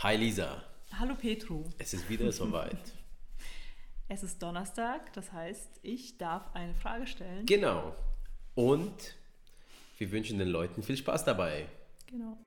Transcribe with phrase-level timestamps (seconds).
[0.00, 0.62] Hi Lisa.
[0.96, 1.64] Hallo Petru.
[1.76, 2.78] Es ist wieder soweit.
[4.08, 7.44] es ist Donnerstag, das heißt, ich darf eine Frage stellen.
[7.46, 7.96] Genau.
[8.54, 9.16] Und
[9.96, 11.66] wir wünschen den Leuten viel Spaß dabei.
[12.06, 12.38] Genau.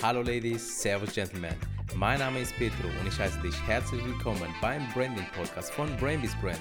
[0.00, 1.56] Hallo Ladies, Servus Gentlemen.
[1.96, 6.36] Mein Name ist Petru und ich heiße dich herzlich willkommen beim Branding Podcast von Brainbees
[6.40, 6.60] Brand.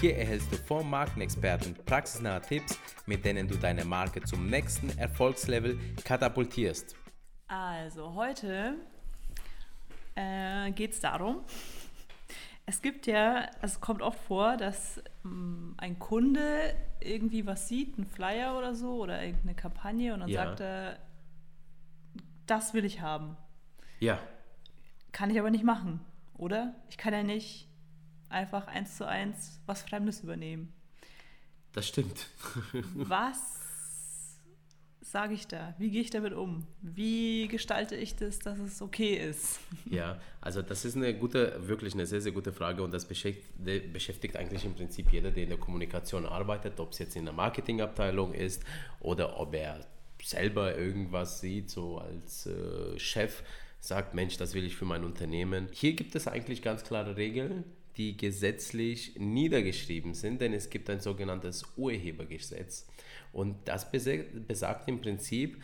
[0.00, 5.78] Hier erhältst du vom Markenexperten praxisnahe Tipps, mit denen du deine Marke zum nächsten Erfolgslevel
[6.02, 6.96] katapultierst.
[7.46, 8.78] Also heute
[10.74, 11.44] geht es darum,
[12.66, 18.06] es gibt ja, es kommt oft vor, dass ähm, ein Kunde irgendwie was sieht, einen
[18.06, 20.44] Flyer oder so oder irgendeine Kampagne und dann Ja.
[20.46, 20.98] sagt er,
[22.46, 23.36] das will ich haben.
[24.00, 24.18] Ja,
[25.12, 26.00] Kann ich aber nicht machen,
[26.34, 26.74] oder?
[26.88, 27.68] Ich kann ja nicht
[28.28, 30.72] einfach eins zu eins was Fremdes übernehmen.
[31.72, 32.28] das stimmt.
[32.94, 33.61] Was
[35.12, 35.74] sage ich da?
[35.76, 36.66] Wie gehe ich damit um?
[36.80, 39.60] Wie gestalte ich das, dass es okay ist?
[39.84, 44.36] Ja, also das ist eine gute, wirklich eine sehr, sehr gute Frage und das beschäftigt,
[44.36, 48.32] eigentlich im Prinzip jeder, der in der Kommunikation arbeitet, ob es jetzt in der Marketingabteilung
[48.32, 48.64] ist
[49.00, 49.84] oder ob er
[50.22, 53.42] selber irgendwas sieht, so als äh, Chef
[53.80, 55.68] sagt, Mensch, das will ich für mein Unternehmen.
[55.72, 57.64] Hier gibt es eigentlich ganz klare Regeln,
[57.98, 62.86] die gesetzlich niedergeschrieben sind, denn es gibt ein sogenanntes Urhebergesetz
[63.32, 65.62] und das besagt im Prinzip,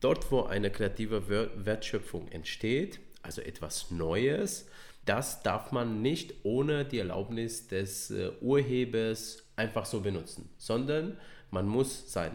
[0.00, 4.68] dort, wo eine kreative Wer- Wertschöpfung entsteht, also etwas Neues,
[5.06, 11.18] das darf man nicht ohne die Erlaubnis des äh, Urhebers einfach so benutzen, sondern
[11.50, 12.32] man muss sein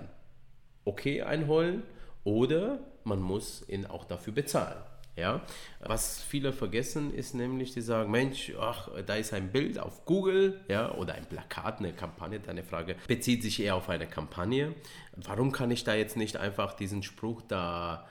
[0.85, 1.83] Okay einholen
[2.23, 4.81] oder man muss ihn auch dafür bezahlen.
[5.15, 5.41] Ja?
[5.81, 10.61] Was viele vergessen ist nämlich, die sagen, Mensch, ach, da ist ein Bild auf Google
[10.67, 14.73] ja, oder ein Plakat, eine Kampagne, deine Frage bezieht sich eher auf eine Kampagne.
[15.15, 18.07] Warum kann ich da jetzt nicht einfach diesen Spruch da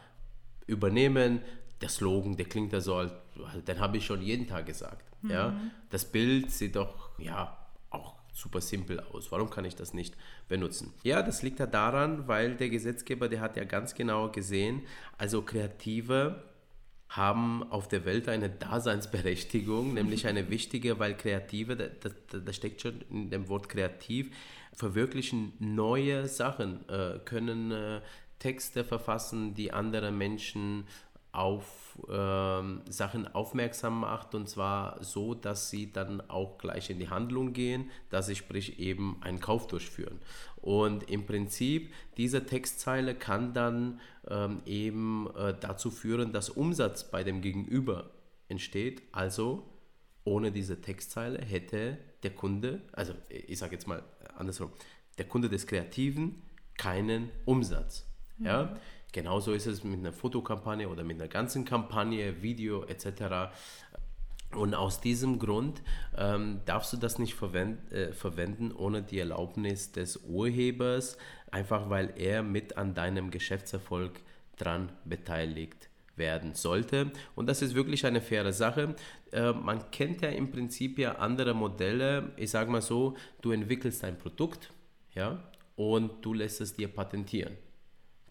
[0.66, 1.40] übernehmen?
[1.80, 3.12] Der Slogan, der klingt ja so, als-
[3.66, 5.04] den habe ich schon jeden Tag gesagt.
[5.22, 5.54] Ja?
[5.90, 7.56] Das Bild sieht doch ja
[7.90, 9.32] auch super simpel aus.
[9.32, 10.14] Warum kann ich das nicht
[10.48, 10.92] benutzen?
[11.02, 14.82] Ja, das liegt ja daran, weil der Gesetzgeber, der hat ja ganz genau gesehen,
[15.16, 16.44] also Kreative
[17.08, 22.82] haben auf der Welt eine Daseinsberechtigung, nämlich eine wichtige, weil Kreative, da, da, da steckt
[22.82, 24.30] schon in dem Wort kreativ,
[24.72, 28.00] verwirklichen neue Sachen, äh, können äh,
[28.38, 30.84] Texte verfassen, die andere Menschen
[31.32, 37.10] auf ähm, Sachen aufmerksam macht und zwar so, dass sie dann auch gleich in die
[37.10, 40.20] Handlung gehen, dass sie sprich eben einen Kauf durchführen.
[40.60, 47.24] Und im Prinzip, diese Textzeile kann dann ähm, eben äh, dazu führen, dass Umsatz bei
[47.24, 48.10] dem Gegenüber
[48.48, 49.02] entsteht.
[49.12, 49.64] Also
[50.24, 54.02] ohne diese Textzeile hätte der Kunde, also ich sage jetzt mal
[54.36, 54.70] andersrum,
[55.16, 56.42] der Kunde des Kreativen
[56.76, 58.06] keinen Umsatz.
[58.38, 58.76] Ja?
[59.12, 63.52] Genauso ist es mit einer Fotokampagne oder mit einer ganzen Kampagne, Video etc.
[64.54, 65.82] Und aus diesem Grund
[66.16, 71.18] ähm, darfst du das nicht verwend, äh, verwenden ohne die Erlaubnis des Urhebers,
[71.50, 74.20] einfach weil er mit an deinem Geschäftserfolg
[74.56, 77.12] dran beteiligt werden sollte.
[77.34, 78.96] Und das ist wirklich eine faire Sache.
[79.32, 82.32] Äh, man kennt ja im Prinzip ja andere Modelle.
[82.36, 84.72] Ich sage mal so, du entwickelst ein Produkt
[85.14, 85.42] ja,
[85.76, 87.56] und du lässt es dir patentieren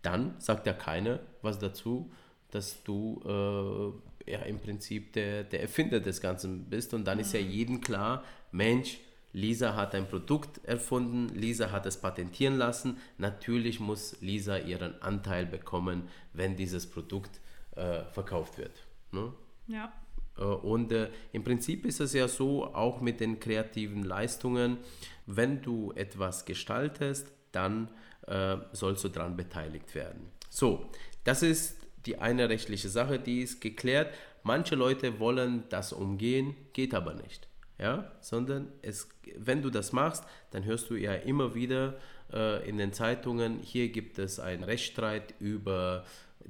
[0.08, 2.12] dann sagt ja keiner was dazu,
[2.52, 6.94] dass du äh, ja im Prinzip der, der Erfinder des Ganzen bist.
[6.94, 9.00] Und dann ist ja jedem klar, Mensch,
[9.34, 12.98] Lisa hat ein Produkt erfunden, Lisa hat es patentieren lassen.
[13.18, 17.40] Natürlich muss Lisa ihren Anteil bekommen, wenn dieses Produkt
[17.76, 18.86] äh, verkauft wird.
[19.12, 19.32] Ne?
[19.68, 19.94] Ja.
[20.38, 24.78] Äh, Und äh, im Prinzip ist es ja so, auch mit den kreativen Leistungen,
[25.26, 27.90] wenn du etwas gestaltest, dann
[28.26, 30.32] äh, sollst du daran beteiligt werden.
[30.50, 30.90] So,
[31.24, 34.14] das ist die eine rechtliche Sache, die ist geklärt.
[34.44, 37.48] Manche Leute wollen das umgehen, geht aber nicht.
[37.80, 39.08] Ja, sondern es,
[39.38, 42.00] wenn du das machst, dann hörst du ja immer wieder
[42.34, 46.04] äh, in den Zeitungen, hier gibt es einen Rechtsstreit über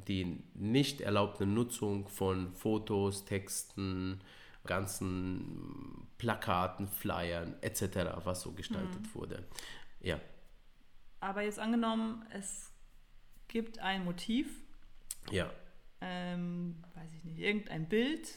[0.07, 4.21] die nicht erlaubte Nutzung von Fotos, Texten,
[4.65, 9.43] ganzen Plakaten, Flyern etc., was so gestaltet wurde.
[9.99, 10.19] Ja,
[11.19, 12.71] Aber jetzt angenommen, es
[13.47, 14.47] gibt ein Motiv,
[15.31, 15.49] ja,
[16.01, 18.29] ähm, weiß ich nicht, irgendein Bild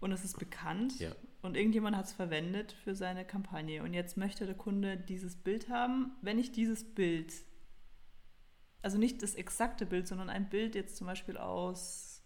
[0.00, 1.12] und es ist bekannt Ja.
[1.42, 5.68] und irgendjemand hat es verwendet für seine Kampagne und jetzt möchte der Kunde dieses Bild
[5.68, 6.12] haben.
[6.22, 7.32] Wenn ich dieses Bild,
[8.80, 12.22] also nicht das exakte Bild, sondern ein Bild jetzt zum Beispiel aus,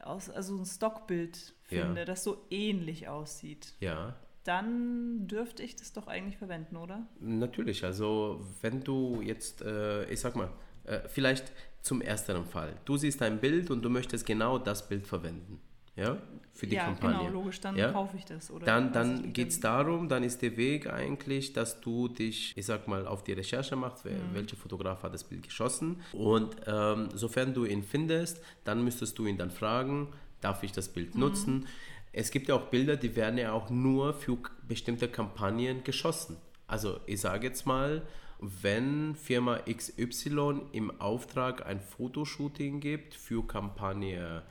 [0.00, 1.84] aus also ein Stockbild Ja.
[1.84, 4.14] finde, das so ähnlich aussieht, ja.
[4.44, 7.06] dann dürfte ich das doch eigentlich verwenden, oder?
[7.20, 10.50] Natürlich, also wenn du jetzt, äh, ich sag mal,
[10.88, 11.52] äh, vielleicht
[11.82, 12.74] zum ersteren Fall.
[12.84, 15.60] Du siehst ein Bild und du möchtest genau das Bild verwenden.
[15.96, 16.16] Ja,
[16.52, 17.18] für die ja, Kampagne.
[17.18, 17.90] genau, logisch, dann ja?
[17.90, 18.52] kaufe ich das.
[18.52, 22.66] Oder dann dann geht es darum, dann ist der Weg eigentlich, dass du dich, ich
[22.66, 26.00] sag mal, auf die Recherche machst, wer, welcher Fotograf hat das Bild geschossen.
[26.12, 30.08] Und ähm, sofern du ihn findest, dann müsstest du ihn dann fragen,
[30.40, 31.66] darf ich das Bild nutzen?
[32.12, 34.38] Es gibt ja auch Bilder, die werden ja auch nur für
[34.68, 36.36] bestimmte Kampagnen geschossen.
[36.68, 38.02] Also ich sage jetzt mal,
[38.40, 44.42] wenn Firma XY im Auftrag ein Fotoshooting gibt für Kampagne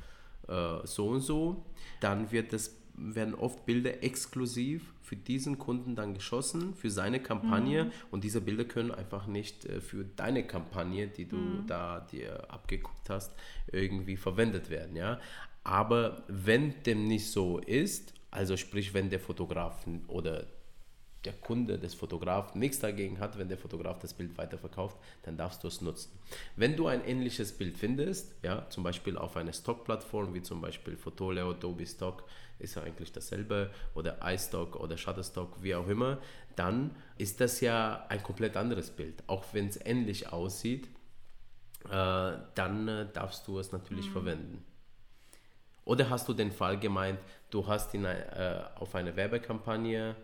[0.48, 1.66] äh, so und so,
[2.00, 7.92] dann wird das, werden oft Bilder exklusiv für diesen Kunden dann geschossen, für seine Kampagne
[8.12, 13.10] und diese Bilder können einfach nicht äh, für deine Kampagne, die du da dir abgeguckt
[13.10, 13.34] hast,
[13.72, 14.98] irgendwie verwendet werden.
[14.98, 15.20] Ja?
[15.64, 20.46] Aber wenn dem nicht so ist, also sprich, wenn der Fotograf oder
[21.26, 25.64] der Kunde des Fotografen nichts dagegen hat, wenn der Fotograf das Bild weiterverkauft, dann darfst
[25.64, 26.18] du es nutzen.
[26.56, 30.96] Wenn du ein ähnliches Bild findest, ja, zum Beispiel auf einer Stock-Plattform wie zum Beispiel
[30.96, 32.24] Photoleo, Adobe Stock,
[32.60, 36.20] ist ja eigentlich dasselbe, oder iStock oder Shutterstock, wie auch immer,
[36.56, 39.24] dann ist das ja ein komplett anderes Bild.
[39.28, 40.88] Auch wenn es ähnlich aussieht,
[41.86, 44.64] äh, dann äh, darfst du es natürlich verwenden.
[45.86, 47.20] Oder hast du den Fall gemeint,
[47.50, 50.16] du hast in, äh, auf einer Werbekampagne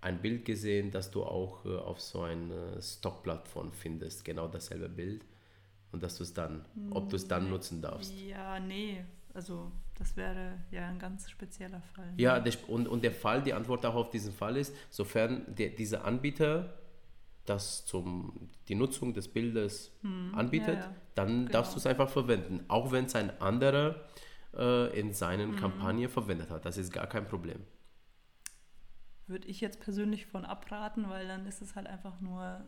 [0.00, 5.24] ein Bild gesehen, das du auch äh, auf so einer Stockplattform findest, genau dasselbe Bild
[5.92, 8.12] und dass du es dann, ob du es dann nutzen darfst.
[8.18, 9.04] Ja, nee.
[9.34, 12.12] Also das wäre ja ein ganz spezieller Fall.
[12.16, 15.70] Ja, der, und, und der Fall, die Antwort auch auf diesen Fall ist, sofern der,
[15.70, 16.74] dieser Anbieter
[17.46, 19.92] das zum die Nutzung des Bildes
[20.34, 20.94] anbietet, ja, ja.
[21.14, 21.52] dann Genau.
[21.52, 23.96] darfst du es einfach verwenden, auch wenn es ein anderer
[24.56, 26.64] äh, in seinen Kampagne verwendet hat.
[26.64, 27.60] Das ist gar kein Problem.
[29.30, 32.64] Würde ich jetzt persönlich von abraten, weil dann ist es halt einfach nur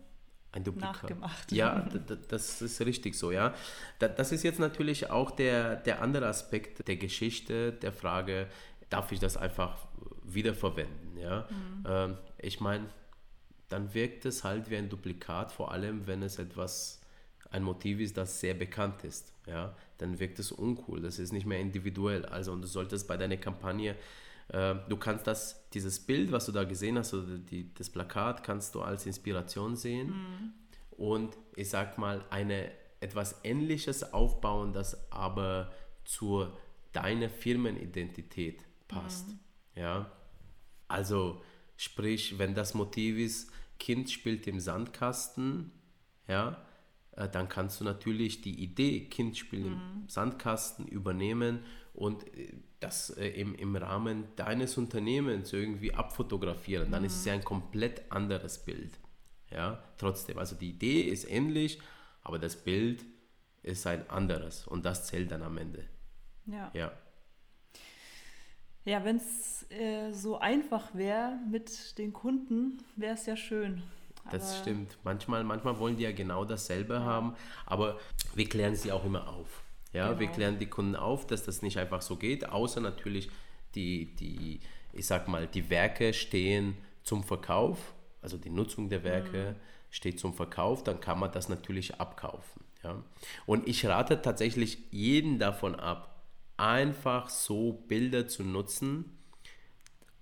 [0.52, 1.02] Ein Duplikat.
[1.02, 1.52] Nachgemacht.
[1.52, 1.88] Ja,
[2.28, 3.54] das ist richtig so, ja.
[3.98, 8.48] Da- Das ist jetzt natürlich auch der, der andere Aspekt der Geschichte, der Frage,
[8.90, 9.76] darf ich das einfach
[10.24, 11.48] wiederverwenden, ja.
[11.50, 11.84] Mhm.
[11.86, 12.86] Ähm, ich meine,
[13.68, 17.00] dann wirkt es halt wie ein Duplikat, vor allem wenn es etwas,
[17.50, 19.74] ein Motiv ist, das sehr bekannt ist, ja.
[19.98, 22.26] Dann wirkt es uncool, das ist nicht mehr individuell.
[22.26, 23.94] Also und du solltest bei deiner Kampagne
[24.48, 28.74] Du kannst das, dieses Bild, was du da gesehen hast, oder die, das Plakat, kannst
[28.74, 30.52] du als Inspiration sehen
[30.90, 35.72] und ich sag mal, eine etwas Ähnliches aufbauen, das aber
[36.04, 36.46] zu
[36.92, 39.34] deiner Firmenidentität passt.
[39.74, 40.12] Ja.
[40.88, 41.42] Also
[41.76, 45.72] sprich, wenn das Motiv ist, Kind spielt im Sandkasten,
[46.28, 46.64] ja,
[47.12, 53.10] äh, dann kannst du natürlich die Idee Kind spielt im Sandkasten übernehmen und äh, das
[53.10, 56.90] äh, im, im Rahmen deines Unternehmens irgendwie abfotografieren.
[56.90, 58.98] Dann ist es ja ein komplett anderes Bild.
[59.50, 61.78] Ja, trotzdem, also die Idee ist ähnlich,
[62.22, 63.04] aber das Bild
[63.62, 65.84] ist ein anderes und das zählt dann am Ende.
[66.46, 66.92] Ja, Ja,
[68.84, 73.82] ja wenn es äh, so einfach wäre mit den Kunden, wäre es ja schön.
[74.30, 74.98] das Aber- stimmt.
[75.04, 77.34] Manchmal, manchmal wollen die ja genau dasselbe haben,
[77.66, 77.98] aber
[78.34, 79.62] wir klären sie auch immer auf.
[79.92, 80.32] Ja, wir Genau.
[80.36, 83.28] klären die Kunden auf, dass das nicht einfach so geht, außer natürlich
[83.74, 84.60] die, die,
[84.92, 89.56] ich sag mal, die Werke stehen zum Verkauf, also die Nutzung der Werke
[89.90, 92.62] steht zum Verkauf, dann kann man das natürlich abkaufen.
[92.82, 93.02] Ja.
[93.46, 96.22] Und ich rate tatsächlich jeden davon ab,
[96.56, 99.18] einfach so Bilder zu nutzen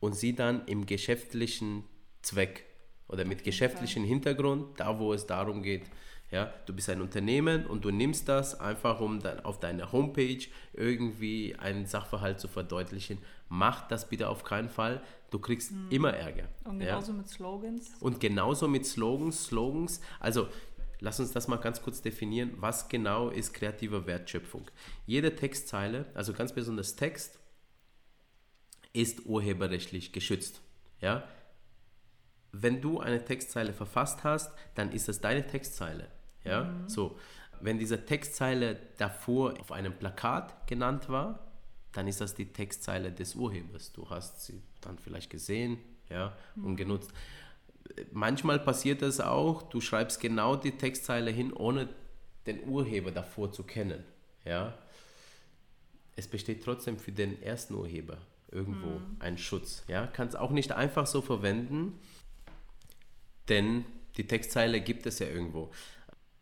[0.01, 1.85] und sie dann im geschäftlichen
[2.23, 2.65] Zweck
[3.09, 5.83] oder mit geschäftlichem Hintergrund, da wo es darum geht,
[6.31, 10.47] ja, du bist ein Unternehmen und du nimmst das einfach, um dann auf deiner Homepage
[10.73, 13.19] irgendwie einen Sachverhalt zu verdeutlichen.
[13.49, 15.03] Mach das bitte auf keinen Fall.
[15.31, 16.49] Du kriegst immer Ärger.
[16.65, 16.87] Und ja.
[16.87, 17.91] genauso mit Slogans.
[17.99, 20.49] Und genauso mit Slogans, Slogans, also
[21.01, 24.71] lass uns das mal ganz kurz definieren, was genau ist kreative Wertschöpfung.
[25.07, 27.41] Jede Textzeile, also ganz besonders Text,
[28.93, 30.61] ist urheberrechtlich geschützt.
[31.01, 31.25] Ja?
[32.53, 36.09] Wenn du eine Textzeile verfasst hast, dann ist das deine Textzeile.
[36.45, 36.73] Ja?
[36.87, 37.19] So,
[37.61, 41.47] wenn diese Textzeile davor auf einem Plakat genannt war,
[41.93, 43.93] dann ist das die Textzeile des Urhebers.
[43.93, 45.79] Du hast sie dann vielleicht gesehen
[46.09, 47.13] ja, und genutzt.
[48.13, 51.89] Manchmal passiert das auch, du schreibst genau die Textzeile hin, ohne
[52.47, 54.05] den Urheber davor zu kennen.
[54.45, 54.79] Ja?
[56.17, 58.19] Es besteht trotzdem für den ersten Urheber
[58.51, 59.85] irgendwo ein Schutz.
[59.89, 60.07] Ja?
[60.07, 61.99] Kannst auch nicht einfach so verwenden,
[63.49, 63.85] denn
[64.17, 65.71] die Textzeile gibt es ja irgendwo.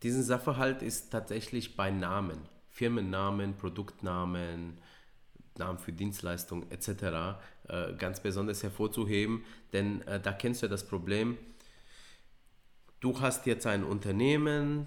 [0.02, 2.38] Diesen Sachverhalt ist tatsächlich bei Namen,
[2.71, 4.78] Firmennamen, Produktnamen,
[5.57, 7.40] Namen für Dienstleistungen etc.
[7.69, 11.37] Äh, ganz besonders hervorzuheben, denn äh, da kennst du ja das Problem,
[13.00, 14.87] du hast jetzt ein Unternehmen,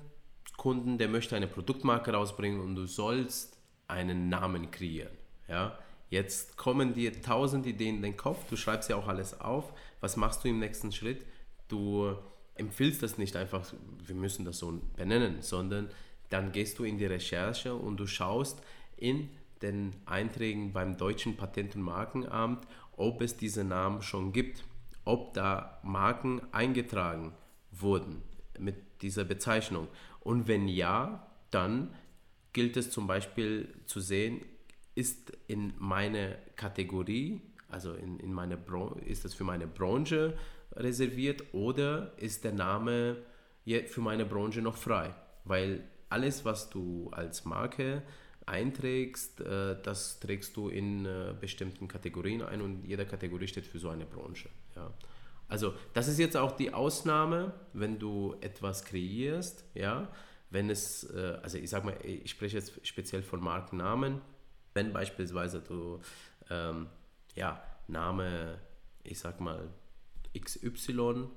[0.58, 5.12] Kunden, der möchte eine Produktmarke rausbringen und du sollst einen Namen kreieren.
[5.48, 5.77] Ja?
[6.10, 9.74] Jetzt kommen dir tausend Ideen in den Kopf, du schreibst ja auch alles auf.
[10.00, 11.25] Was machst du im nächsten Schritt?
[11.68, 12.15] Du
[12.55, 13.74] empfiehlst das nicht einfach,
[14.05, 15.89] wir müssen das so benennen, sondern
[16.29, 18.62] dann gehst du in die Recherche und du schaust
[18.98, 19.29] in
[19.62, 22.65] den Einträgen beim deutschen Patent- und Markenamt,
[22.98, 24.63] ob es diese Namen schon gibt,
[25.05, 27.34] ob da Marken eingetragen
[27.72, 28.22] wurden
[28.60, 29.88] mit dieser Bezeichnung.
[30.20, 31.93] Und wenn ja, dann
[32.53, 34.41] gilt es zum Beispiel zu sehen,
[34.96, 38.58] ist in meine Kategorie, also in, in meine
[39.05, 40.38] ist das für meine Branche
[40.75, 43.17] reserviert oder ist der Name
[43.65, 45.13] für meine Branche noch frei?
[45.43, 48.03] Weil alles, was du als Marke
[48.45, 53.79] einträgst, äh, das trägst du in äh, bestimmten Kategorien ein und jede Kategorie steht für
[53.79, 54.49] so eine Branche.
[54.75, 54.91] Ja.
[55.47, 60.07] Also das ist jetzt auch die Ausnahme, wenn du etwas kreierst, ja,
[60.49, 64.21] wenn es, äh, also ich sag mal, ich spreche jetzt speziell von Markennamen,
[64.73, 65.99] wenn beispielsweise du,
[66.49, 66.87] ähm,
[67.35, 68.59] ja, Name,
[69.03, 69.69] ich sag mal,
[70.38, 71.27] XY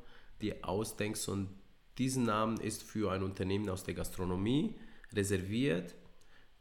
[0.41, 1.49] dir ausdenkst und
[1.99, 4.75] diesen Namen ist für ein Unternehmen aus der Gastronomie
[5.13, 5.95] reserviert,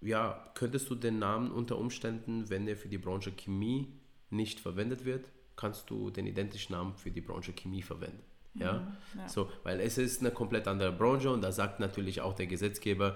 [0.01, 3.93] ja, könntest du den Namen unter Umständen, wenn er für die Branche Chemie
[4.29, 8.21] nicht verwendet wird, kannst du den identischen Namen für die Branche Chemie verwenden.
[8.55, 8.73] Ja?
[8.73, 9.29] Mhm, ja?
[9.29, 13.15] So, weil es ist eine komplett andere Branche und da sagt natürlich auch der Gesetzgeber,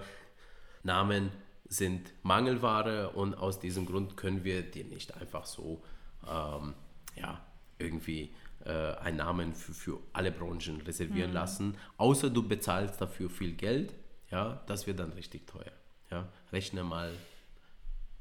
[0.82, 1.30] Namen
[1.68, 5.82] sind Mangelware und aus diesem Grund können wir dir nicht einfach so
[6.26, 6.74] ähm,
[7.14, 7.44] ja,
[7.78, 8.34] irgendwie
[8.66, 11.34] einen Namen für, für alle Branchen reservieren mhm.
[11.34, 13.94] lassen, außer du bezahlst dafür viel Geld,
[14.30, 15.72] ja, das wird dann richtig teuer.
[16.10, 16.28] Ja.
[16.52, 17.12] Rechne mal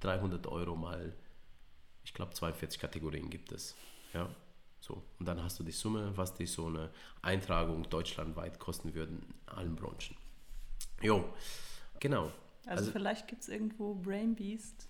[0.01, 1.13] 300 Euro mal,
[2.03, 3.75] ich glaube 42 Kategorien gibt es.
[4.13, 4.29] Ja.
[4.79, 6.91] So, und dann hast du die Summe, was die so eine
[7.22, 10.15] Eintragung deutschlandweit kosten würde in allen Branchen.
[11.01, 11.25] Jo,
[12.00, 12.32] genau.
[12.65, 14.88] Also, also vielleicht gibt es irgendwo Brain Beast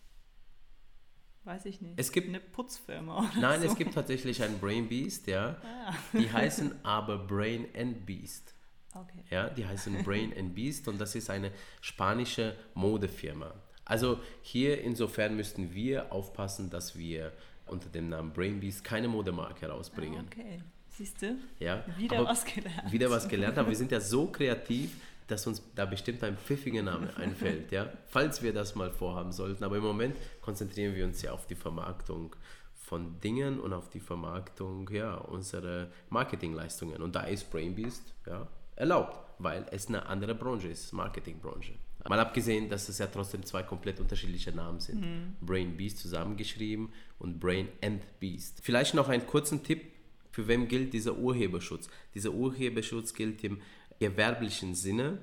[1.47, 1.93] Weiß ich nicht.
[1.95, 3.31] Es gibt eine Putzfirma.
[3.39, 3.67] nein, so.
[3.67, 5.55] es gibt tatsächlich ein Brain Beast, ja.
[5.63, 5.93] Ah.
[6.11, 8.53] Die heißen aber Brain and Beast.
[8.93, 9.23] Okay.
[9.29, 13.53] Ja, die heißen Brain and Beast und das ist eine spanische Modefirma.
[13.85, 17.31] Also hier insofern müssten wir aufpassen, dass wir
[17.65, 20.25] unter dem Namen Brain Beast keine Modemarke rausbringen.
[20.25, 20.61] Ah, okay.
[20.89, 21.37] Siehst du?
[21.59, 21.85] Ja.
[21.97, 22.91] Wieder was gelernt.
[22.91, 24.91] Wieder was gelernt, aber wir sind ja so kreativ,
[25.27, 29.63] dass uns da bestimmt ein pfiffiger Name einfällt, ja, falls wir das mal vorhaben sollten.
[29.63, 32.36] Aber im Moment konzentrieren wir uns ja auf die Vermarktung
[32.75, 37.01] von Dingen und auf die Vermarktung ja, unserer Marketingleistungen.
[37.01, 41.74] Und da ist Brainbeast ja, erlaubt, weil es eine andere Branche ist, Marketingbranche.
[42.07, 45.01] Mal abgesehen, dass es ja trotzdem zwei komplett unterschiedliche Namen sind.
[45.01, 45.36] Mhm.
[45.41, 48.60] Brain Beast zusammengeschrieben und Brain and Beast.
[48.63, 49.91] Vielleicht noch einen kurzen Tipp,
[50.31, 51.89] für wem gilt dieser Urheberschutz?
[52.13, 53.60] Dieser Urheberschutz gilt im
[53.99, 55.19] gewerblichen Sinne.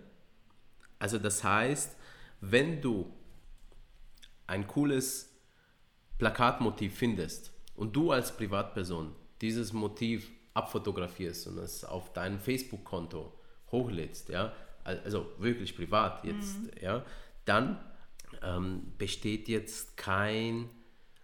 [0.99, 1.97] Also das heißt,
[2.41, 3.13] wenn du
[4.47, 5.31] ein cooles
[6.19, 13.33] Plakatmotiv findest und du als Privatperson dieses Motiv abfotografierst und es auf dein Facebook-Konto
[13.73, 14.53] hochlädst, ja,
[14.85, 16.71] also wirklich privat jetzt, mhm.
[16.81, 17.05] ja,
[17.45, 17.81] dann
[18.43, 20.69] ähm, besteht jetzt kein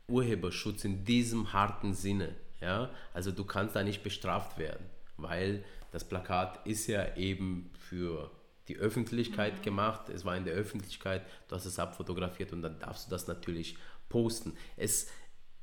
[0.08, 4.84] Urheberschutz in diesem harten Sinne, ja, also du kannst da nicht bestraft werden,
[5.16, 8.30] weil das Plakat ist ja eben für
[8.68, 9.62] die Öffentlichkeit mhm.
[9.62, 10.08] gemacht.
[10.08, 13.76] Es war in der Öffentlichkeit, du hast es abfotografiert und dann darfst du das natürlich
[14.08, 14.56] posten.
[14.76, 15.08] Es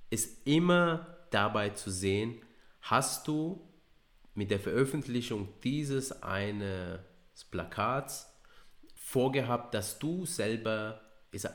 [0.10, 2.42] ist immer dabei zu sehen,
[2.82, 3.62] hast du
[4.34, 7.00] mit der Veröffentlichung dieses eines
[7.50, 8.34] Plakats
[8.96, 11.02] vorgehabt, dass du selber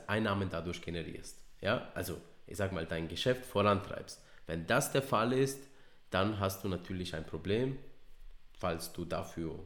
[0.07, 1.37] Einnahmen dadurch generierst.
[1.61, 4.21] Ja, also ich sag mal, dein Geschäft vorantreibst.
[4.47, 5.61] Wenn das der Fall ist,
[6.09, 7.77] dann hast du natürlich ein Problem,
[8.63, 9.59] falls du dafür,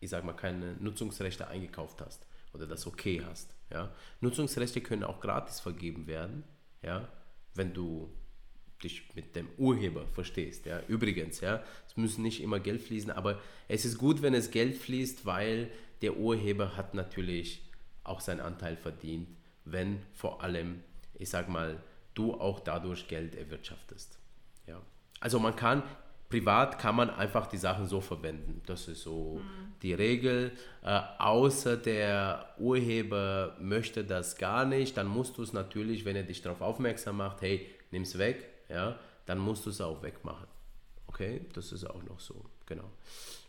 [0.00, 3.54] ich sag mal, keine Nutzungsrechte eingekauft hast oder das okay hast.
[3.70, 3.92] Ja?
[4.22, 6.44] Nutzungsrechte können auch gratis vergeben werden,
[6.82, 7.06] ja?
[7.52, 8.10] wenn du
[8.82, 10.64] dich mit dem Urheber verstehst.
[10.64, 10.80] Ja?
[10.88, 13.38] Übrigens, ja, es müssen nicht immer Geld fließen, aber
[13.68, 17.60] es ist gut, wenn es Geld fließt, weil der Urheber hat natürlich
[18.02, 19.28] auch seinen Anteil verdient,
[19.66, 21.82] wenn vor allem, ich sag mal,
[22.14, 24.18] du auch dadurch Geld erwirtschaftest.
[24.66, 24.80] Ja.
[25.20, 25.82] Also man kann
[26.28, 28.62] privat kann man einfach die Sachen so verwenden.
[28.66, 29.72] Das ist so mhm.
[29.82, 30.52] die Regel.
[30.82, 36.24] Äh, außer der Urheber möchte das gar nicht, dann musst du es natürlich, wenn er
[36.24, 40.46] dich darauf aufmerksam macht, hey, nimm es weg, ja, dann musst du es auch wegmachen.
[41.06, 42.90] Okay, das ist auch noch so, genau.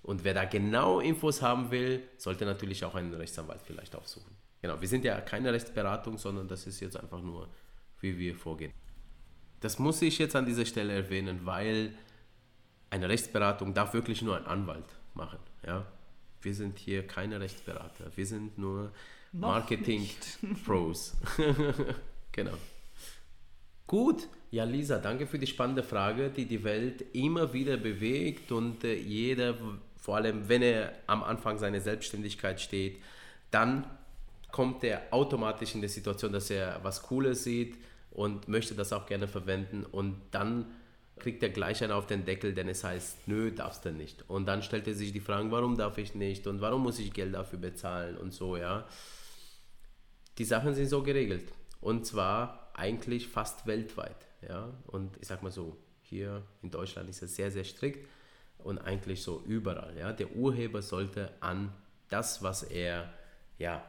[0.01, 4.33] Und wer da genau Infos haben will, sollte natürlich auch einen Rechtsanwalt vielleicht aufsuchen.
[4.61, 7.49] Genau, wir sind ja keine Rechtsberatung, sondern das ist jetzt einfach nur,
[7.99, 8.71] wie wir vorgehen.
[9.59, 11.93] Das muss ich jetzt an dieser Stelle erwähnen, weil
[12.89, 15.39] eine Rechtsberatung darf wirklich nur ein Anwalt machen.
[15.65, 15.85] Ja?
[16.41, 18.05] Wir sind hier keine Rechtsberater.
[18.15, 18.91] Wir sind nur
[19.31, 21.17] Marketing-Pros.
[22.31, 22.53] genau.
[23.87, 24.27] Gut.
[24.51, 28.95] Ja, Lisa, danke für die spannende Frage, die die Welt immer wieder bewegt und äh,
[28.95, 29.55] jeder,
[29.95, 32.97] vor allem wenn er am Anfang seiner Selbstständigkeit steht,
[33.51, 33.85] dann
[34.51, 37.77] kommt er automatisch in die Situation, dass er was Cooles sieht
[38.09, 40.65] und möchte das auch gerne verwenden und dann
[41.19, 44.29] kriegt er gleich einen auf den Deckel, denn es heißt, nö, darfst du nicht.
[44.29, 47.13] Und dann stellt er sich die Fragen, warum darf ich nicht und warum muss ich
[47.13, 48.87] Geld dafür bezahlen und so, ja.
[50.37, 54.73] Die Sachen sind so geregelt und zwar eigentlich fast weltweit, ja.
[54.87, 58.07] Und ich sag mal so, hier in Deutschland ist es sehr, sehr strikt
[58.57, 60.13] und eigentlich so überall, ja.
[60.13, 61.73] Der Urheber sollte an
[62.09, 63.13] das, was er,
[63.57, 63.83] ja,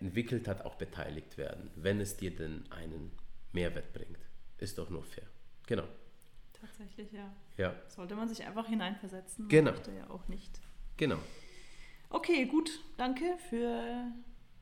[0.00, 3.12] entwickelt hat, auch beteiligt werden, wenn es dir denn einen
[3.52, 4.18] Mehrwert bringt.
[4.58, 5.26] Ist doch nur fair.
[5.66, 5.84] Genau.
[6.60, 7.32] Tatsächlich, ja.
[7.56, 9.48] Ja, Sollte man sich einfach hineinversetzen.
[9.48, 9.70] Genau.
[9.72, 10.60] Möchte ja auch nicht.
[10.96, 11.18] genau.
[12.10, 12.70] Okay, gut.
[12.96, 14.06] Danke für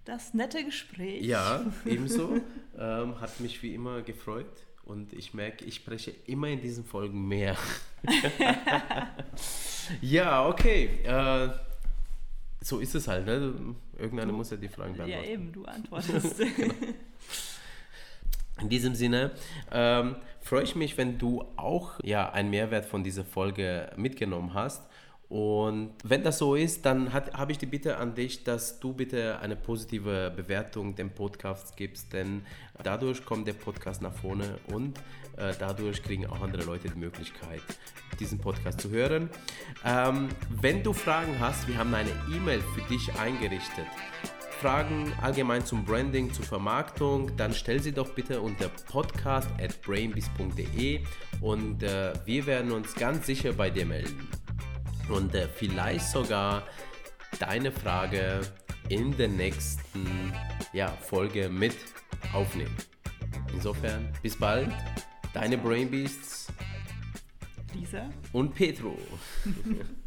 [0.04, 1.22] das nette Gespräch.
[1.24, 2.40] Ja, ebenso.
[2.78, 7.26] ähm, hat mich wie immer gefreut und ich merke, ich spreche immer in diesen Folgen
[7.28, 7.56] mehr.
[10.00, 10.86] ja, okay.
[11.04, 11.50] Äh,
[12.60, 13.74] so ist es halt, ne?
[13.98, 15.30] Irgendeiner muss ja die Fragen Ja, beantworten.
[15.30, 16.36] eben, du antwortest.
[18.60, 19.32] In diesem Sinne
[19.72, 24.82] ähm, freue ich mich, wenn du auch ja, einen Mehrwert von dieser Folge mitgenommen hast.
[25.28, 29.38] Und wenn das so ist, dann habe ich die Bitte an dich, dass du bitte
[29.40, 32.42] eine positive Bewertung dem Podcast gibst, denn
[32.82, 34.98] dadurch kommt der Podcast nach vorne und
[35.36, 37.62] äh, dadurch kriegen auch andere Leute die Möglichkeit,
[38.20, 39.30] diesen Podcast zu hören.
[39.84, 43.86] Ähm, wenn du Fragen hast, wir haben eine E-Mail für dich eingerichtet.
[44.54, 51.00] Fragen allgemein zum Branding, zur Vermarktung, dann stell sie doch bitte unter podcast at brainbees.de
[51.40, 54.28] und äh, wir werden uns ganz sicher bei dir melden.
[55.08, 56.62] Und äh, vielleicht sogar
[57.38, 58.40] deine Frage
[58.88, 60.32] in der nächsten
[60.72, 61.76] ja, Folge mit
[62.32, 62.76] aufnehmen.
[63.52, 64.72] Insofern, bis bald,
[65.32, 66.48] deine Brainbeasts
[67.74, 68.08] Lisa?
[68.32, 68.96] und Petro.